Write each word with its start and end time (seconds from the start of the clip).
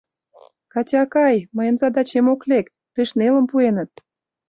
«Катя 0.73 0.97
акай, 1.03 1.37
мыйын 1.55 1.75
задачем 1.83 2.25
ок 2.33 2.41
лек, 2.49 2.65
пеш 2.93 3.09
нелым 3.19 3.45
пуэныт». 3.51 3.91